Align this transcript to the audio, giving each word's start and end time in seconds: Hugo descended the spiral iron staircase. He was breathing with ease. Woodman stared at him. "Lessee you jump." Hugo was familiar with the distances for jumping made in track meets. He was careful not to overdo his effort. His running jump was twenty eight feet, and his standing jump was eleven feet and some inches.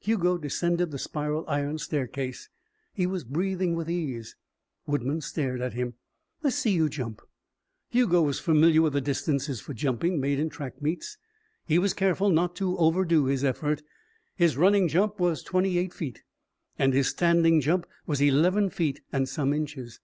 Hugo 0.00 0.36
descended 0.36 0.90
the 0.90 0.98
spiral 0.98 1.46
iron 1.48 1.78
staircase. 1.78 2.50
He 2.92 3.06
was 3.06 3.24
breathing 3.24 3.74
with 3.74 3.88
ease. 3.88 4.36
Woodman 4.86 5.22
stared 5.22 5.62
at 5.62 5.72
him. 5.72 5.94
"Lessee 6.42 6.72
you 6.72 6.90
jump." 6.90 7.22
Hugo 7.88 8.20
was 8.20 8.38
familiar 8.38 8.82
with 8.82 8.92
the 8.92 9.00
distances 9.00 9.62
for 9.62 9.72
jumping 9.72 10.20
made 10.20 10.38
in 10.40 10.50
track 10.50 10.82
meets. 10.82 11.16
He 11.66 11.78
was 11.78 11.94
careful 11.94 12.28
not 12.28 12.54
to 12.56 12.76
overdo 12.76 13.24
his 13.24 13.42
effort. 13.44 13.80
His 14.36 14.58
running 14.58 14.88
jump 14.88 15.18
was 15.18 15.42
twenty 15.42 15.78
eight 15.78 15.94
feet, 15.94 16.22
and 16.78 16.92
his 16.92 17.08
standing 17.08 17.58
jump 17.62 17.86
was 18.06 18.20
eleven 18.20 18.68
feet 18.68 19.00
and 19.10 19.26
some 19.26 19.54
inches. 19.54 20.00